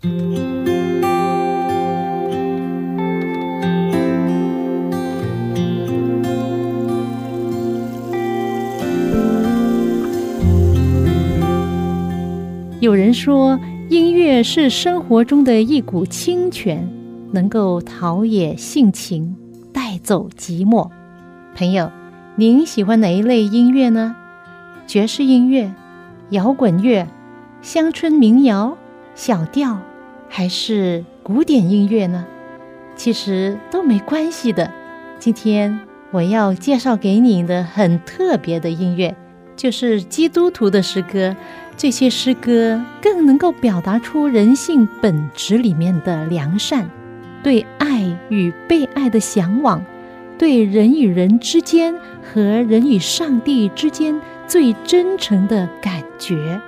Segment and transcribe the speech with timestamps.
[0.00, 0.10] 有
[12.94, 13.58] 人说，
[13.88, 16.88] 音乐是生活中的一股清泉，
[17.32, 19.34] 能够陶冶性情，
[19.72, 20.88] 带走寂寞。
[21.56, 21.90] 朋友，
[22.36, 24.14] 您喜欢哪一类音乐呢？
[24.86, 25.74] 爵士音乐、
[26.30, 27.08] 摇滚乐、
[27.62, 28.78] 乡村民谣、
[29.16, 29.80] 小调，
[30.28, 32.26] 还是古典音乐呢？
[32.96, 34.70] 其实都没关系的。
[35.18, 39.16] 今天我要介绍给你的很特别的音乐，
[39.56, 41.36] 就是基督徒的诗歌。
[41.76, 46.90] 这些诗歌更能够表达出人性本质里面的良善，
[47.42, 49.84] 对爱与被爱的向往，
[50.36, 56.60] 对人与人之间和人与上帝之间最真诚的感觉。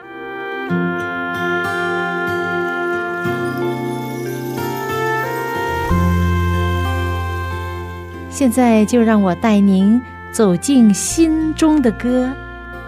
[8.41, 10.01] 现在就让我带您
[10.33, 12.33] 走进心中的歌，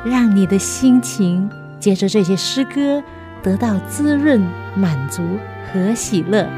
[0.02, 1.46] 让你的心情。
[1.78, 3.04] 借着这些诗歌，
[3.42, 4.42] 得到滋润、
[4.74, 5.22] 满足
[5.70, 6.48] 和喜乐。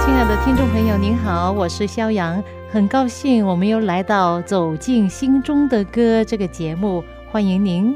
[0.00, 7.94] 亲爱的听众朋友，您好，我是肖阳，很高兴我们又来到《走进心中的歌》这个节目，欢迎您，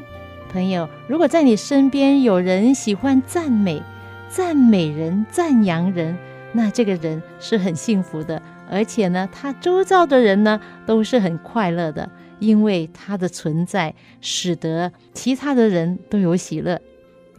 [0.52, 0.86] 朋友。
[1.06, 3.82] 如果在你身边有人喜欢赞美、
[4.30, 6.16] 赞美人、赞扬人，
[6.52, 8.40] 那这个人是很幸福的。
[8.70, 16.80] 而且呢，他周遭的人呢都是很快乐的，因为他的存在使得其他的人都有喜乐。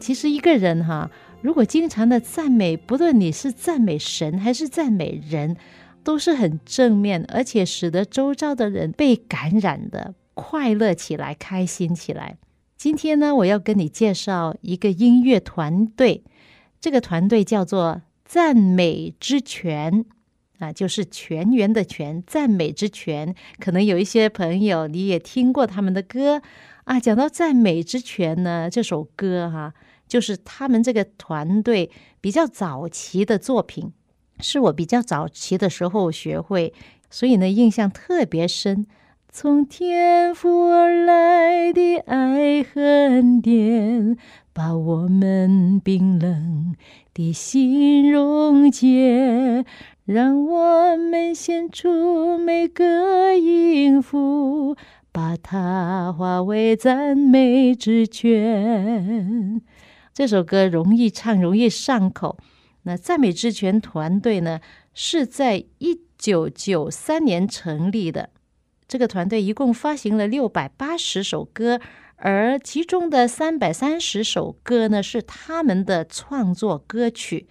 [0.00, 1.08] 其实一个人哈，
[1.40, 5.56] 如果经常的赞美，不论你是赞美神还是赞美人，
[6.02, 12.36] 都是很正面，而且使得周遭的人被感染的快乐起来、开心起来。
[12.76, 16.24] 今天呢，我要跟你介绍一个音乐团队，
[16.80, 20.04] 这个团队叫做赞美之泉。
[20.58, 23.34] 啊，就是全员的全，赞美之泉。
[23.58, 26.42] 可能有一些朋友你也听过他们的歌
[26.84, 27.00] 啊。
[27.00, 29.72] 讲到赞美之泉呢，这首歌哈，
[30.06, 31.90] 就是他们这个团队
[32.20, 33.90] 比较早期的作品，
[34.40, 36.74] 是我比较早期的时候学会，
[37.08, 38.86] 所以呢印象特别深。
[39.32, 44.16] 从天父而来的爱恨点，
[44.52, 46.74] 把我们冰冷
[47.14, 49.64] 的心溶解。
[50.04, 54.76] 让我们献出每个音符，
[55.12, 59.62] 把它化为赞美之泉。
[60.12, 62.36] 这首歌容易唱，容易上口。
[62.82, 64.58] 那赞美之泉团队呢，
[64.92, 68.30] 是在一九九三年成立的。
[68.90, 71.80] 这个团队一共发行了六百八十首歌，
[72.16, 77.46] 而其中的三百三十首歌呢，是他们的创作歌曲。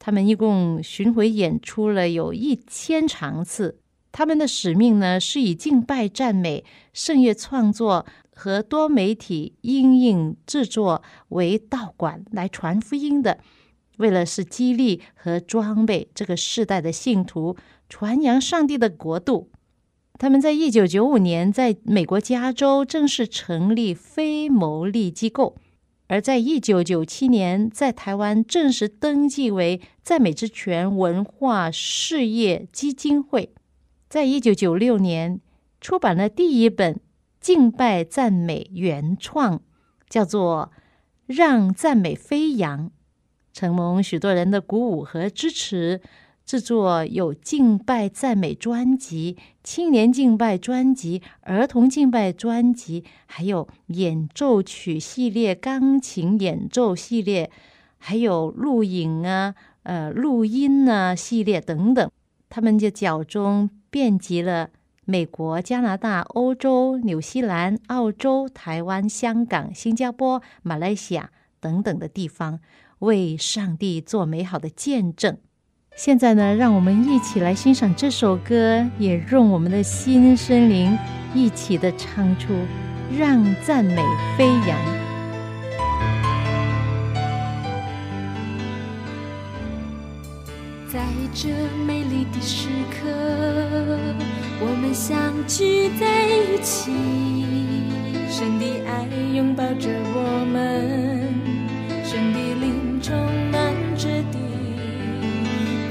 [0.00, 3.78] 他们一共巡回演出了有一千场次。
[4.10, 13.38] 他们的使命呢，是以敬拜、赞美、圣乐创作和多媒体音影制作为道馆来传福音的。
[13.98, 17.56] 为了是激励和装备这个世代的信徒，
[17.88, 19.52] 传扬上帝的国度。
[20.20, 25.56] 他们在一九九五年在美国加州正式成立非牟利机构。
[26.08, 33.54] 而在一九九七年，在台湾正式登记为赞美之泉文化事业基金会。
[34.10, 35.40] 在一九九六年，
[35.80, 37.00] 出版了第一本
[37.40, 39.62] 敬拜赞美原创，
[40.10, 40.70] 叫做
[41.34, 42.88] 《让赞美飞扬》，
[43.54, 46.02] 承蒙许多人的鼓舞和支持。
[46.50, 57.52] 制作有敬拜赞美专辑、青年敬拜专辑、儿童敬拜专辑，还有演奏曲系列、钢琴演奏系列，
[57.98, 62.10] 还有录影啊、呃录音啊系列等等。
[62.48, 64.70] 他们就脚中遍及了
[65.04, 71.30] 美国、加拿大、欧洲、纽西兰、澳洲、台湾、香港、新加坡、马来西亚
[71.60, 72.58] 等等的地方，
[72.98, 75.38] 为上帝做美好的见证。
[75.96, 80.96] 现在呢，让我们一起来欣赏这首歌，也用我们的心声灵
[81.34, 82.54] 一起的唱出，
[83.18, 84.02] 让赞美
[84.38, 84.78] 飞扬。
[90.90, 91.00] 在
[91.34, 91.48] 这
[91.86, 93.06] 美丽的时刻，
[94.60, 96.92] 我们相聚在一起，
[98.30, 101.34] 神的爱拥抱着我们，
[102.04, 103.14] 神的灵充
[103.52, 104.49] 满着地。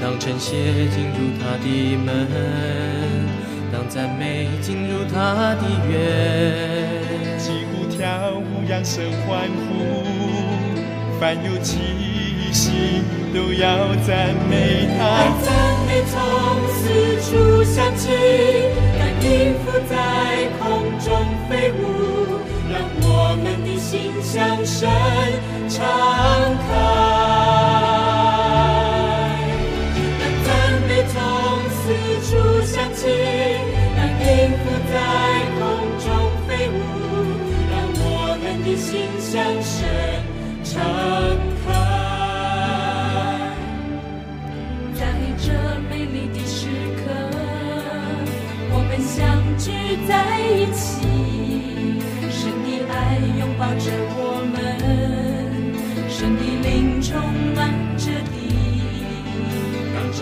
[0.00, 0.56] 当晨曦
[0.94, 2.26] 进入他的门，
[3.70, 5.98] 当赞美进入他的院。
[8.00, 10.06] 跳舞扬声欢呼，
[11.20, 11.76] 凡有气
[12.50, 13.02] 息
[13.34, 15.00] 都要赞美他。
[15.44, 15.52] 赞
[15.86, 16.16] 美从
[16.78, 16.80] 四
[17.20, 18.08] 处响起，
[18.96, 20.64] 让音符在空
[20.98, 21.08] 中
[21.50, 22.40] 飞舞，
[22.72, 24.88] 让我们的心向神
[25.68, 25.76] 敞
[26.70, 27.69] 开。
[32.62, 33.08] 相牵，
[33.96, 34.26] 让音
[34.58, 34.62] 符
[34.92, 34.94] 在
[35.58, 35.60] 空
[35.98, 36.06] 中
[36.46, 36.72] 飞舞，
[37.70, 38.04] 让我
[38.42, 39.76] 们的心向神
[40.62, 40.68] 敞
[41.64, 41.66] 开。
[44.94, 45.00] 在
[45.38, 45.44] 这
[45.88, 46.58] 美丽的时
[46.96, 47.00] 刻，
[48.72, 49.16] 我们相
[49.58, 49.66] 聚
[50.06, 50.10] 在
[50.40, 50.99] 一起，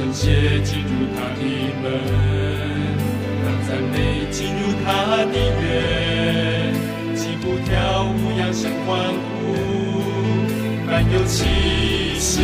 [0.08, 1.42] 感谢进入他的
[1.82, 1.84] 门。
[3.44, 4.88] 让赞美进入他
[5.26, 6.72] 的园，
[7.14, 9.52] 起步跳舞扬声欢呼，
[10.86, 11.44] 满有气
[12.18, 12.40] 息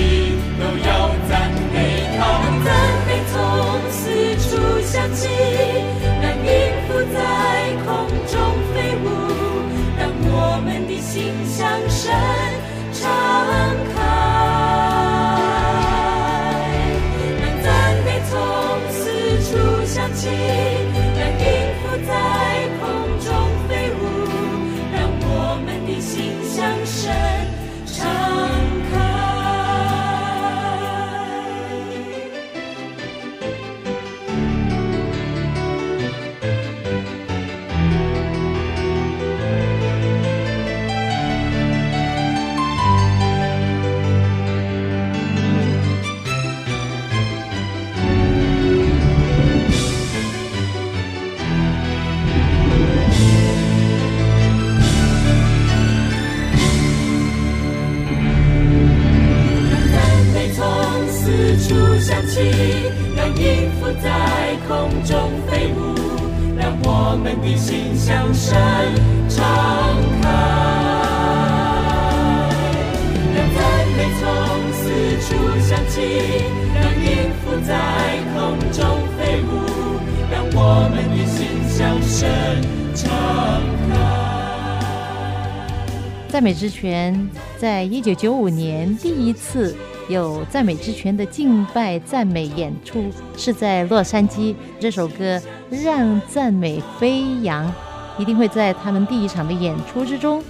[86.29, 89.77] 赞美之泉在一九九五年第一次。
[90.09, 95.41] 有赞美之泉的敬拜赞美演出是在洛杉矶，这首歌
[95.71, 97.73] 让赞美飞扬，
[98.19, 100.43] 一定会在他们第一场的演出之中。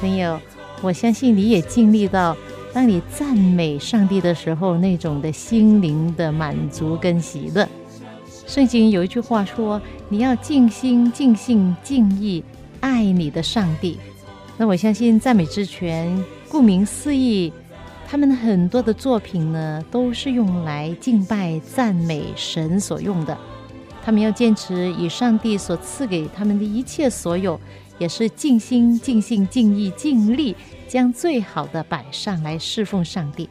[0.00, 0.40] 朋友，
[0.82, 2.36] 我相信你也经历到，
[2.72, 7.68] 当你赞美上帝的时候，那种的心灵的满足跟喜乐。
[8.46, 12.42] 圣经有一句话说：“你要尽心、尽性、尽意
[12.80, 13.98] 爱你的上帝。”
[14.58, 17.52] 那我相信赞美之泉，顾名思义。
[18.08, 23.38] 他们很多的作品呢，都是用来敬拜、赞美神所用的。
[24.10, 27.60] 他们要坚持以上帝所赐给他们的一切所有，
[27.96, 30.56] 也是尽心、尽性、尽意、尽力，
[30.88, 33.48] 将最好的摆上来侍奉上帝。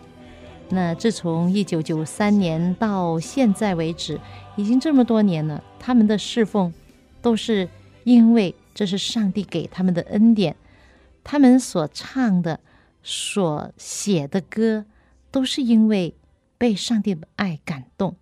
[0.68, 4.20] 那自从一九九三年到现在为止，
[4.58, 6.74] 已经这么多年了，他们的侍奉
[7.22, 7.70] 都是
[8.04, 10.58] 因为这是上帝给他们的恩典。
[11.24, 12.60] 他们所唱的。
[13.02, 14.84] 所写的歌，
[15.32, 16.16] 都是因为
[16.58, 18.18] 被上帝的爱感动。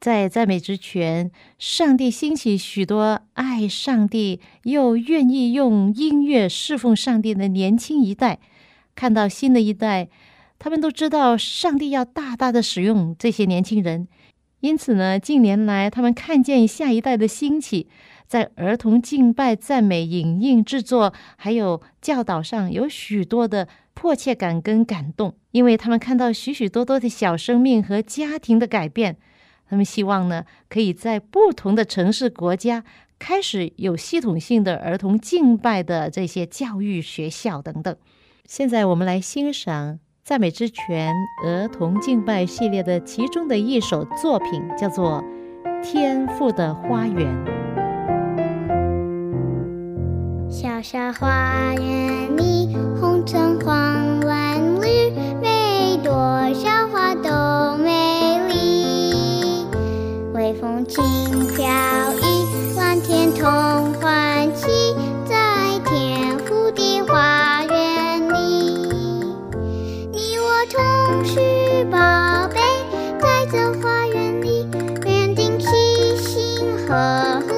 [0.00, 8.38] 在赞美之泉，上帝兴起许多爱上帝又愿意用音乐侍奉上帝的年轻一代。
[8.94, 10.08] 看到新的一代，
[10.58, 14.06] 他们都知道上帝要大大的使用这些年轻人。
[14.60, 17.88] 因此呢，近年来他们看见下一代的兴起，
[18.26, 23.68] 在儿童敬拜、赞美、影印制作，还有教导上，有许多的。
[23.98, 29.16] 迫切感跟感动，因为他们看到许许多多的小生命和家庭的改变，
[29.68, 32.84] 他们希望呢，可以在不同的城市、国家
[33.18, 37.96] 开始有系统性的儿童敬拜的这些教育学校等等。
[38.46, 41.12] 现在我们来欣赏赞美之泉
[41.44, 45.24] 儿童敬拜系列的其中的一首作品，叫做
[45.82, 47.34] 《天赋的花园》。
[50.48, 52.74] 小小花园里，
[76.88, 77.55] 呵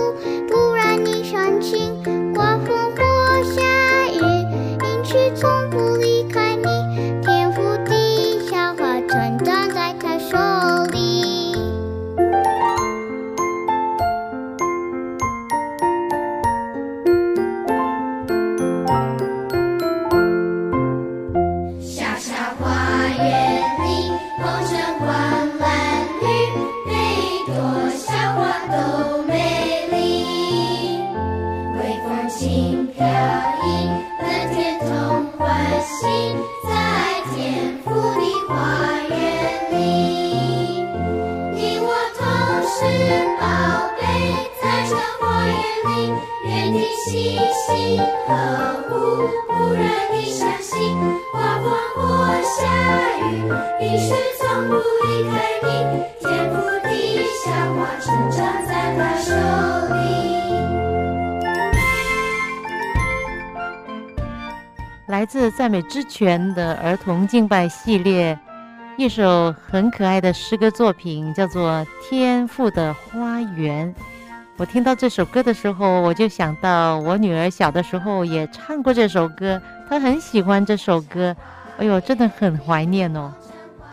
[53.81, 55.31] 雨，雨水从不离开
[55.63, 55.69] 你，
[56.21, 59.33] 天赋地小花成长在他手
[59.95, 59.99] 里。
[65.07, 68.37] 来自赞美之泉的儿童敬拜系列，
[68.97, 71.71] 一首很可爱的诗歌作品，叫做
[72.03, 73.95] 《天赋的花园》。
[74.57, 81.37] 我听到这首歌的时候，我就想到我女儿小的时候也唱过这首歌，她很喜欢这首歌。
[81.79, 83.33] 哎呦，真的很怀念哦！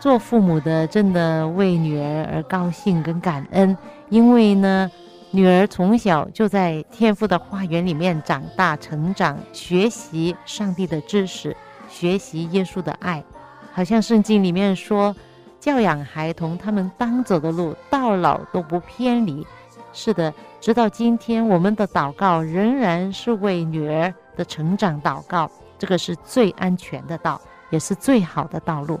[0.00, 3.76] 做父母的真的为女儿而高兴跟感恩，
[4.08, 4.90] 因为呢。
[5.32, 11.54] 女儿从小就在天赋的花园里面长大、成长，学习上帝的知识，
[11.90, 13.22] 学习耶稣的爱。
[13.72, 15.14] 好像圣经里面说，
[15.60, 19.44] 教养孩童，他们当走的路，到老都不偏离。
[19.92, 25.50] 是的，直到今天，我们的祷告仍然是为女儿的成长祷告。
[25.76, 27.38] 这个是最安全的道，
[27.68, 28.98] 也是最好的道路。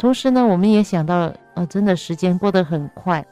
[0.00, 3.26] 同时呢，我们也想到，呃，真的时间过得很快。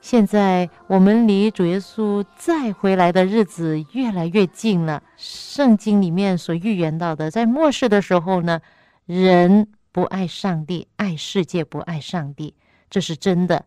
[0.00, 5.00] 现在我们离主耶稣再回来的日子越来越近了。
[5.16, 8.60] 圣经里面所预言到的，在末世的时候呢，
[9.06, 12.56] 人不爱上帝，爱世界，不爱上帝，
[12.90, 13.64] 这是真的。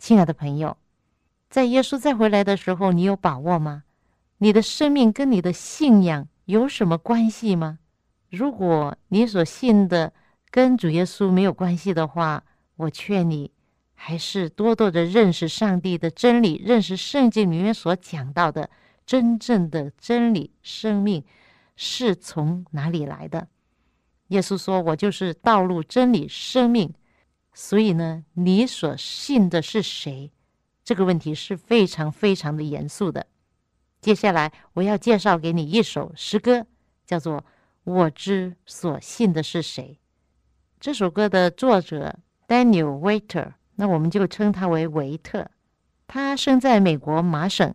[0.00, 0.76] 亲爱的朋友，
[1.48, 3.84] 在耶稣再回来的时候，你有把握吗？
[4.38, 7.78] 你的生命跟你的信仰有什么关系吗？
[8.30, 10.12] 如果你所信的
[10.50, 12.44] 跟主耶稣没有关系的话，
[12.76, 13.50] 我劝你。
[14.00, 18.70] 还是多多的认识上帝的真理，认识圣经里面所讲到的
[19.04, 20.52] 真正的真理。
[20.62, 21.24] 生命
[21.74, 23.48] 是从哪里来的？
[24.28, 26.94] 耶稣说：“我就是道路、真理、生命。”
[27.52, 30.30] 所以呢，你所信的是谁？
[30.84, 33.26] 这个问题是非常非常的严肃的。
[34.00, 36.64] 接下来我要介绍给你一首诗歌，
[37.04, 37.38] 叫做
[37.82, 39.98] 《我之所信的是谁》。
[40.80, 42.14] 这首歌的作者
[42.46, 43.54] Daniel Waiter。
[43.74, 45.48] 那我们就称他为维特。
[46.06, 47.74] 他生在美国麻省，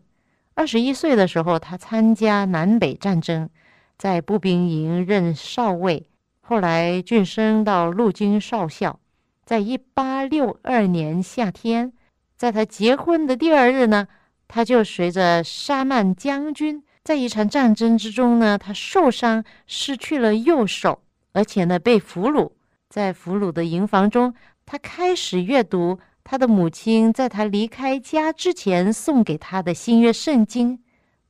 [0.53, 3.49] 二十一岁的时候，他参加南北战争，
[3.97, 6.09] 在步兵营任少尉，
[6.41, 8.99] 后来晋升到陆军少校。
[9.45, 11.91] 在一八六二年夏天，
[12.37, 14.07] 在他结婚的第二日呢，
[14.47, 21.01] 他就随着沙曼将军在一场战争之中呢，他受伤，失去了右手，
[21.33, 22.51] 而且呢被俘虏，
[22.93, 24.35] 在俘虏的营房中。
[24.67, 30.79] 他开始阅读他的母亲在他离开家之前送给他的新约圣经。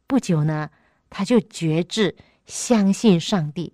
[0.06, 0.70] 不久呢，
[1.10, 3.72] 他就决志相信上帝。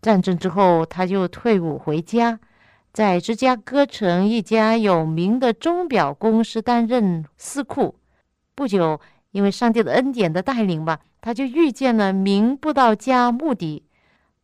[0.00, 2.38] 战争之后，他就退伍回家，
[2.92, 7.96] 在芝加哥城一家有名的钟表公司担任司库。
[8.54, 9.00] 不久，
[9.32, 13.82] 因为上帝的恩典的带领吧，他就遇见了名布道家穆迪。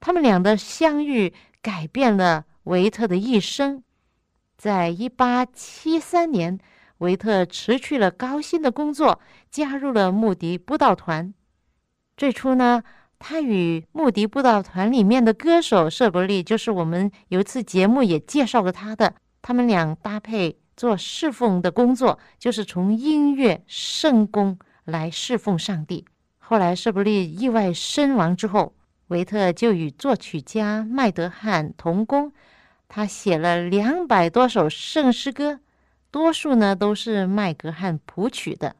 [0.01, 3.83] 他们俩的相遇改变了维特的一生。
[4.57, 6.59] 在一八七三年，
[6.99, 11.35] 维特辞去了高薪的工作，加入了穆迪布道团。
[12.17, 12.83] 最初呢，
[13.19, 26.05] 他与穆迪布道团里面的歌手舍伯利，就是我们有一次节目也介绍过他的，他们俩搭配做侍奉的工作，就是从音乐圣功来侍奉上帝。
[26.39, 28.75] 后来舍伯利意外身亡之后，
[29.09, 32.33] 维特就与作曲家麦德汉同工。
[32.95, 35.61] 他写了两百多首圣诗歌，
[36.11, 38.77] 多数呢都是麦格汉谱曲的。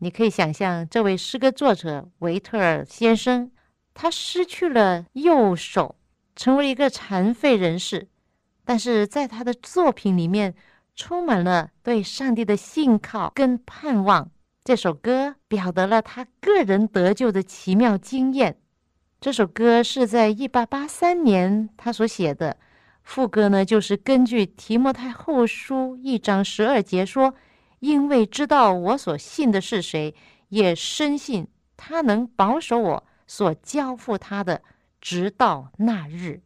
[0.00, 3.50] 你可以想象，这位诗歌作者维特尔先生，
[3.94, 5.96] 他失去了右手，
[6.36, 8.08] 成为一个残废人士，
[8.66, 10.54] 但是在他的作品里面，
[10.94, 14.30] 充满了对上帝的信靠跟盼望。
[14.62, 18.58] 这首歌表达了他个人得救的奇妙经验。
[19.22, 22.58] 这首歌是在一八八三年他所写的。
[23.04, 27.34] 副歌呢，就是根据提摩太后书一章十二节说
[27.80, 30.14] ：“因为知道我所信的是谁，
[30.48, 31.46] 也深信
[31.76, 34.62] 他能保守我所交付他的，
[35.00, 36.40] 直到那日，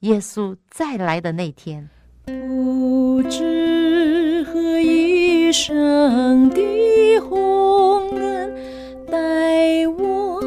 [0.00, 1.90] 耶稣再来的那天。”
[2.26, 8.54] 不知何以生的洪恩
[9.10, 10.40] 待我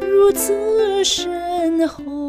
[0.00, 2.21] 如此深厚。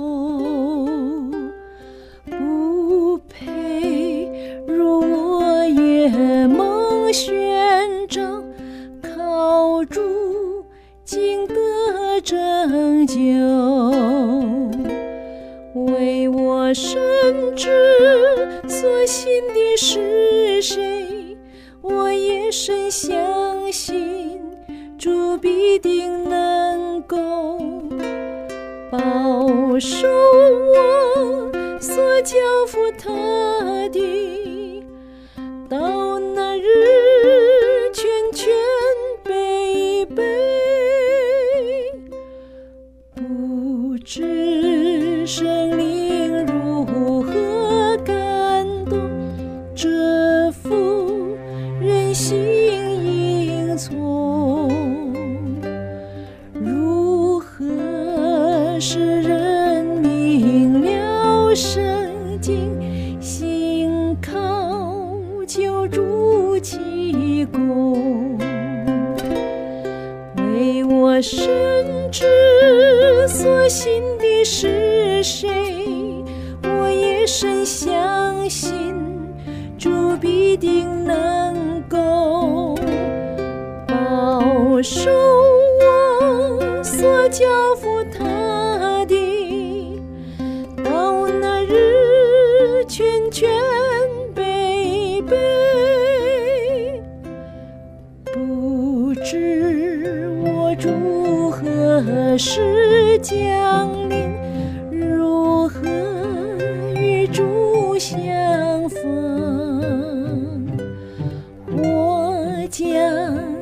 [113.24, 113.52] 将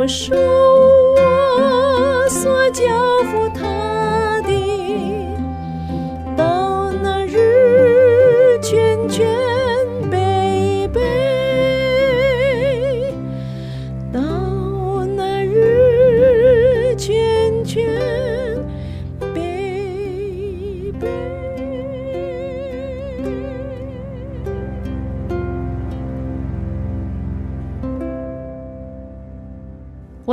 [0.00, 0.79] 我说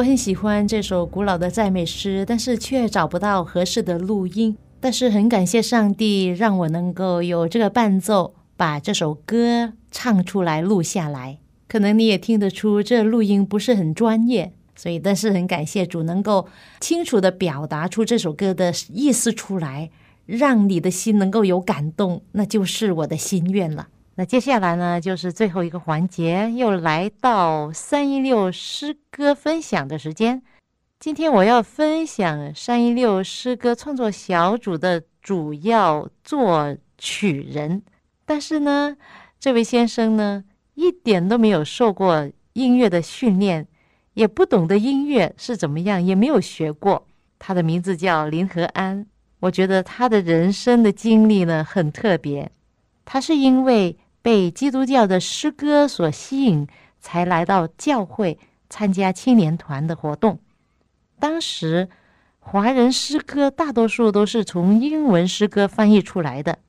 [0.08, 4.56] 很喜欢这首古老的赞美诗，但是却找不到合适的录音。
[4.80, 11.40] 但是很感谢上帝，让我能够有这个伴奏，把这首歌唱出来、录下来。
[11.68, 16.48] 可能你也听得出，这录音不是很专业，所以但是很感谢主能够
[16.80, 19.90] 清楚的表达出这首歌的意思出来，
[20.26, 23.90] 让你的心能够有感动，那就是我的心愿了。
[24.20, 30.42] 那接下来呢，就是最后一个环节，又来到三一六诗歌分享的时间。
[31.00, 37.84] 今天我要分享三一六诗歌创作小组的主要作曲人，
[38.26, 38.98] 但是呢，
[39.40, 43.68] 这位先生呢，一点都没有受过音乐的训练，
[44.16, 47.06] 也不懂得音乐是怎么样，也没有学过。
[47.38, 49.06] 他的名字叫林和安，
[49.42, 52.52] 我觉得他的人生的经历呢很特别，
[53.06, 56.68] 他是因为被基督教的诗歌所吸引，
[57.00, 58.38] 才来到教会
[58.70, 60.40] 参加青年团的活动。
[61.20, 61.90] 当时
[62.40, 66.60] 华人诗歌大多数都是从英文诗歌翻译出来的。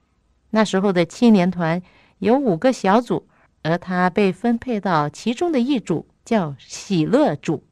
[0.51, 1.83] 那时候的青年团
[2.19, 3.29] 有五个小组，
[3.63, 7.65] 而他被分配到其中的一组，叫喜乐组。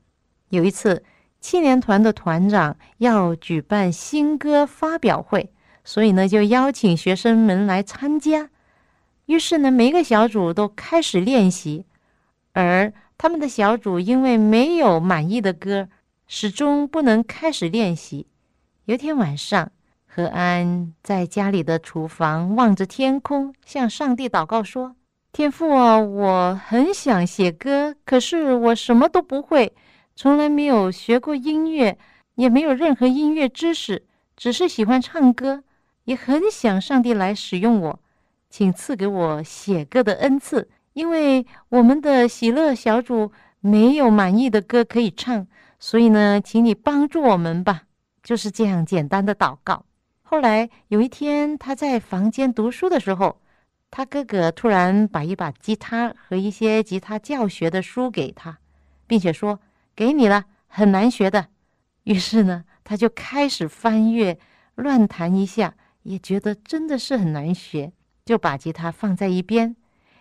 [0.51, 1.03] 有一次，
[1.41, 5.51] 青年团的团长要举办新歌发表会，
[5.85, 8.51] 所以呢，就邀请学生们来参加。
[9.27, 11.85] 于是呢，每个小组都开始练习，
[12.53, 15.89] 而他们的小组因为没有满意的歌，
[16.29, 18.29] 始终不能开始练习。
[18.85, 19.73] 有天晚上，
[20.07, 24.95] 何安在家里的厨房望着天空，向上帝祷告说
[25.33, 29.73] ：“天父啊，我很想写歌，可是我什么都不会，
[30.15, 31.99] 从来没有学过音乐，
[32.37, 34.05] 也没有任何音乐知识，
[34.37, 35.65] 只是喜欢唱歌，
[36.05, 38.01] 也很想上帝来使用我。”
[38.57, 45.47] 请赐给我写歌的恩赐，因为我们的喜乐小组没有满意的歌可以唱，
[45.79, 47.83] 所以呢，请你帮助我们吧。
[48.23, 49.85] 就是这样简单的祷告。
[50.23, 53.43] 后来有一天，他在房间读书的时候，
[53.91, 58.57] 他哥哥突然把一把吉他和一些吉他教学的书给他，
[59.07, 59.61] 并且说
[59.95, 61.49] ：“给你了，很难学的。
[62.05, 64.39] 于是呢，他就开始翻阅，
[64.77, 67.93] 乱弹一下，也觉得真的是很难学，
[68.27, 69.75] 就把吉他放在一边。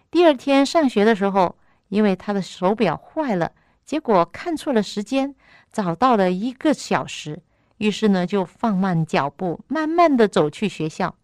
[0.09, 1.57] 第二天上学的时候，
[1.89, 3.51] 因为他的手表坏了，
[3.83, 5.35] 结果看错了时间，
[5.69, 7.41] 早到了一个小时。
[7.77, 11.15] 于是呢，就放慢脚步，慢慢的走去学校。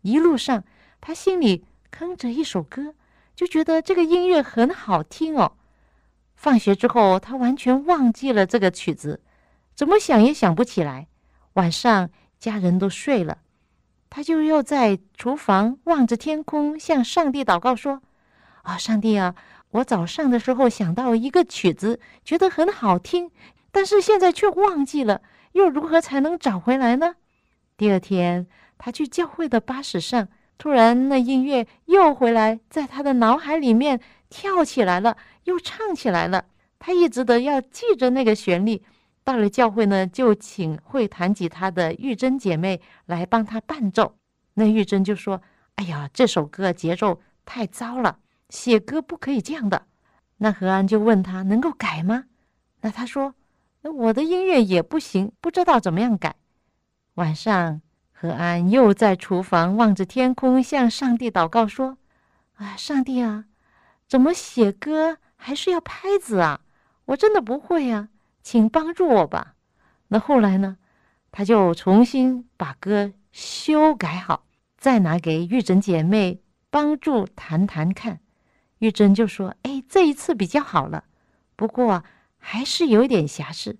[0.00, 0.64] 一路上，
[1.00, 2.94] 他心里哼着一首歌，
[3.34, 5.52] 就觉得这个音乐很好听哦。
[6.36, 9.20] 放学之后，他完全忘记了这个曲子。
[9.74, 11.08] 怎么想也想不起来。
[11.54, 13.38] 晚上家人都睡了，
[14.10, 18.00] 他就又在厨房望着天空，向上帝祷告说
[18.62, 19.34] ：“啊，上帝啊，
[19.70, 23.30] 我早上的时候想到一个曲子，觉得很好听，
[23.70, 25.20] 但是现在却忘记了，
[25.52, 27.14] 又如何才能找回来呢？”
[27.76, 36.46] 第二天，他去教会的巴士上，突然那音乐又回来，在他的脑海里面跳起来了，又唱起来了。
[36.80, 38.82] 他一直的要记着那个旋律。
[39.28, 44.16] 到了教会呢，就请会弹吉他的玉珍姐妹来帮他伴奏。
[44.54, 45.42] 那玉珍就说
[45.76, 49.84] ：“哎呀，这首歌节奏太糟了，写歌不可以这样的。”
[50.38, 52.24] 那何安就问他能够改吗？
[52.80, 53.34] 那他说
[53.84, 56.34] ：“那我的音乐也不行，不知道怎么样改。”
[57.16, 57.82] 晚上，
[58.14, 61.98] 何安又在厨房望着天空，向上帝祷告说
[62.56, 63.44] ：“啊，上帝啊，
[64.08, 66.62] 怎么写歌还是要拍子啊？
[67.04, 68.08] 我真的不会啊。”
[68.50, 69.56] 请帮助我吧。
[70.06, 70.78] 那后来呢？
[71.30, 74.46] 他就重新把歌修改好，
[74.78, 78.20] 再拿给玉珍姐妹帮助弹弹看。
[78.78, 81.04] 玉珍就说：“哎，这一次比较好了，
[81.56, 82.02] 不过
[82.38, 83.78] 还是有一点瑕疵。”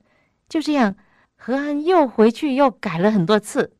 [0.50, 0.96] 就这样，
[1.34, 3.74] 何安又回去又改了很多次，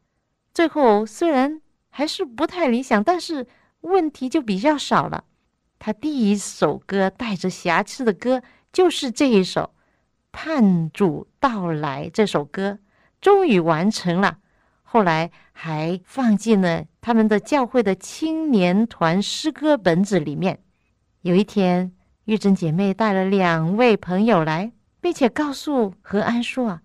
[0.54, 3.46] 最后虽然还是不太理想，但是
[3.82, 5.24] 问题就比较少了。
[5.78, 9.74] 他第一首歌带着瑕疵的歌就是这一首。
[10.30, 12.78] 盼主到来这首歌
[13.20, 14.38] 终于完成了，
[14.82, 20.60] 后来还放进了他们的教会的青年团诗歌本子里面。
[21.22, 21.92] 有一天，
[22.26, 26.82] 玉珍姐妹带了两位朋友来，并且告诉何安说啊，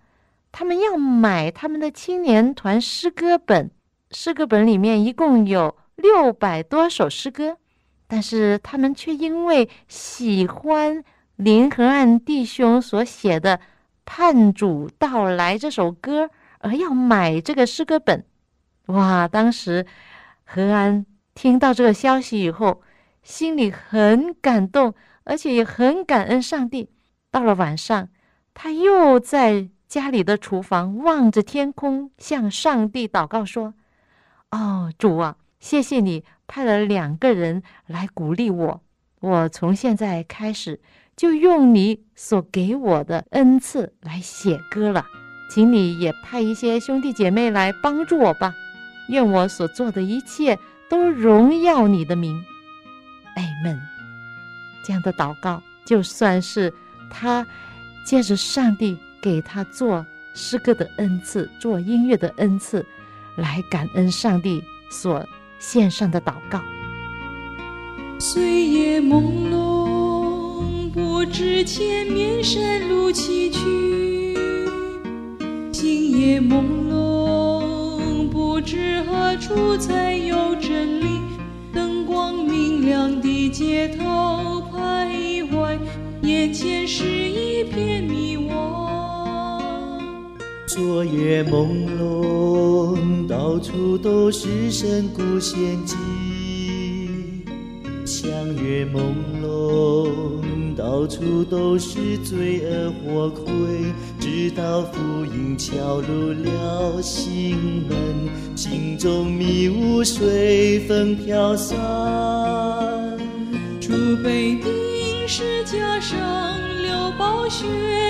[0.50, 3.70] 他们要买他们的青年团诗歌本。
[4.10, 7.58] 诗歌本里面一共有六百多首诗歌，
[8.06, 11.04] 但是他们却因为喜欢。
[11.44, 13.58] 林和安弟兄所写的
[14.06, 16.30] 《盼主到来》这首歌，
[16.60, 18.24] 而要买这个诗歌本，
[18.86, 19.28] 哇！
[19.28, 19.84] 当时
[20.44, 21.04] 何安
[21.34, 22.80] 听到这个消息以后，
[23.22, 26.88] 心里很感动，而且也很感恩上帝。
[27.30, 28.08] 到了晚上，
[28.54, 33.74] 他又在家里的厨房望着天空，向上帝祷告说
[34.50, 38.80] ：“哦，主啊，谢谢你派了两个人来鼓励我，
[39.20, 40.80] 我从现在开始。”
[41.16, 45.06] 就用你所给我的恩赐来写歌了，
[45.48, 48.52] 请你也派一些兄弟姐妹来帮助我吧。
[49.08, 52.42] 愿我所做的一切都荣耀你的名。
[53.36, 53.78] 哎们，
[54.84, 56.72] 这样的祷告就算是
[57.10, 57.46] 他
[58.04, 62.84] 借着上帝给他做诗歌的恩赐、做音乐的恩赐，
[63.36, 65.24] 来感恩上帝所
[65.60, 66.60] 献上的祷告。
[68.18, 69.93] 岁月朦胧。
[71.24, 74.36] 不知前面山路崎岖，
[75.72, 81.06] 星夜朦胧，不知何处才有真理。
[81.72, 85.78] 灯光明亮的街头徘徊，
[86.20, 88.52] 眼前是一片迷惘。
[90.66, 95.96] 昨夜朦胧，到处都是深谷陷阱。
[98.04, 98.30] 相
[98.62, 99.00] 约朦
[99.42, 100.13] 胧。
[100.84, 103.46] 到处都是罪恶火魁，
[104.20, 107.56] 直到福音敲入了心
[107.88, 107.96] 门，
[108.54, 111.74] 心中迷雾随风飘散。
[113.80, 113.92] 主
[114.22, 116.18] 被钉十字架上
[116.82, 117.64] 流宝血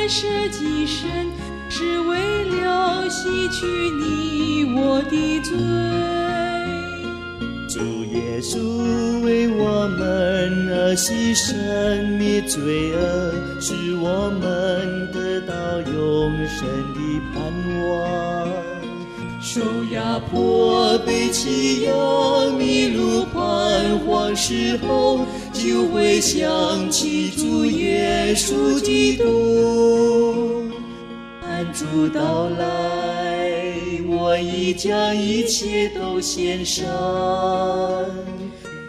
[0.08, 1.28] 舍己身，
[1.68, 3.64] 是为了洗去
[4.00, 6.23] 你我的罪。
[8.50, 8.59] 主
[9.22, 17.00] 为我们而牺牲，灭罪恶，使我们得到永生的
[17.33, 17.35] 盼
[17.88, 18.46] 望。
[19.40, 19.61] 受
[19.92, 21.92] 压迫、被欺压、
[22.59, 25.20] 迷路、彷徨时候，
[25.52, 30.64] 就会想起主耶稣基督，
[31.40, 32.64] 盼主到来。
[34.07, 36.85] 我已将一切都献上，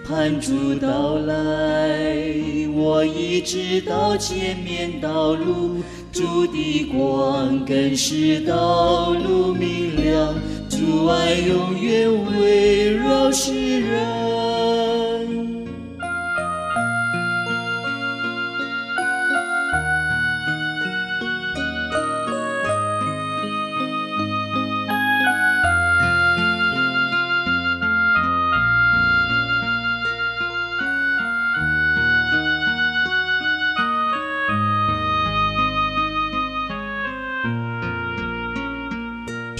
[0.07, 1.97] 盼主到来，
[2.75, 10.35] 我一直到前面道路，主的光更是道路明亮，
[10.69, 12.07] 主爱永远
[12.39, 14.14] 围绕世人。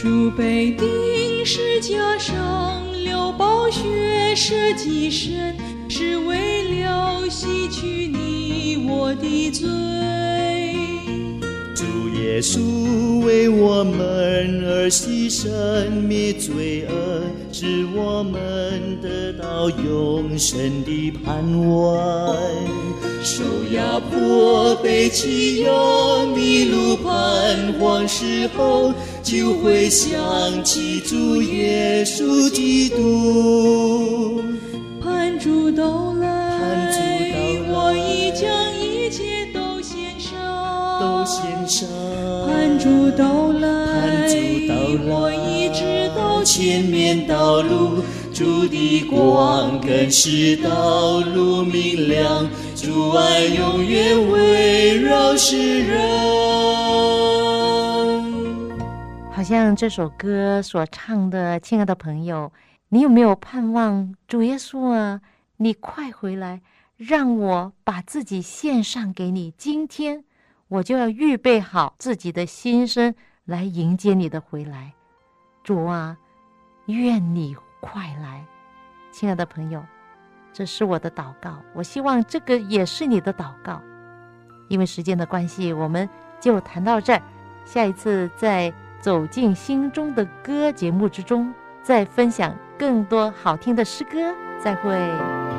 [0.06, 5.56] 主被钉十架上，流宝血舍己身，
[5.90, 9.66] 是为了洗去你我的罪。
[11.76, 11.84] 主
[12.20, 17.66] 耶稣为我们而牺牲，灭罪恶，使
[17.96, 22.38] 我们得到永生的盼望。
[23.24, 25.72] 受压迫、被欺压、
[26.36, 28.94] 迷路、彷徨时候，
[29.26, 34.40] 就会想起主耶稣基督。
[35.02, 36.28] 盼主到来，
[36.60, 37.00] 盼主
[37.34, 38.46] 到来我已将
[38.80, 40.30] 一切都献上，
[41.00, 41.90] 都献上。
[42.46, 44.36] 盼主到来，盼主
[44.68, 57.45] 到来我已知道前面道路，主的光更是道路明亮，主爱永远围绕世人。
[59.46, 62.52] 像这首歌所唱的，亲爱的朋友，
[62.90, 65.22] 你有没有盼望主耶稣啊？
[65.58, 66.64] 你快回来，
[66.98, 69.54] 让我把自己献上给你。
[69.56, 70.24] 今天
[70.68, 73.14] 我就要预备好自己的心声
[73.46, 74.92] 来迎接你的回来。
[75.64, 76.18] 主啊，
[76.88, 78.44] 愿你快来，
[79.12, 79.86] 亲爱的朋友，
[80.52, 81.60] 这是我的祷告。
[81.76, 83.80] 我希望这个也是你的祷告。
[84.70, 86.10] 因为时间的关系，我们
[86.42, 87.22] 就谈到这儿。
[87.64, 88.74] 下一次再
[89.06, 94.34] 走进心中的歌节目之中，再分享更多好听的诗歌。
[94.60, 95.55] 再会。